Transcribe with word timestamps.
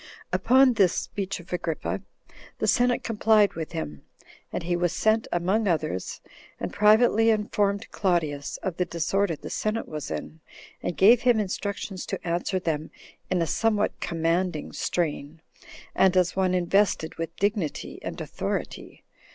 2. 0.31 0.37
Upon 0.37 0.73
this 0.73 0.93
speech 0.95 1.39
of 1.39 1.53
Agrippa, 1.53 2.01
the 2.57 2.65
senate 2.65 3.03
complied 3.03 3.53
with 3.53 3.73
him, 3.73 4.01
and 4.51 4.63
he 4.63 4.75
was 4.75 4.91
sent 4.93 5.27
among 5.31 5.67
others, 5.67 6.21
and 6.59 6.73
privately 6.73 7.29
informed 7.29 7.87
Claudius 7.91 8.57
of 8.63 8.77
the 8.77 8.85
disorder 8.85 9.35
the 9.35 9.51
senate 9.51 9.87
was 9.87 10.09
in, 10.09 10.39
and 10.81 10.97
gave 10.97 11.21
him 11.21 11.39
instructions 11.39 12.07
to 12.07 12.27
answer 12.27 12.57
them 12.57 12.89
in 13.29 13.43
a 13.43 13.45
somewhat 13.45 13.99
commanding 13.99 14.71
strain, 14.71 15.39
and 15.93 16.17
as 16.17 16.35
one 16.35 16.55
invested 16.55 17.13
with 17.19 17.35
dignity 17.35 17.99
and 18.01 18.19
authority. 18.19 19.03